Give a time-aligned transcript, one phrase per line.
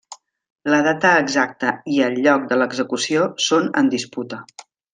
[0.73, 4.41] La data exacta i el lloc de l'execució són en disputa.